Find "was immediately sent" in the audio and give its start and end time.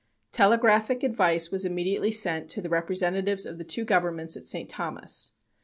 1.51-2.49